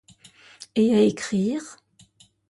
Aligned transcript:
Et 0.73 0.95
à 0.95 1.01
écrire? 1.03 1.61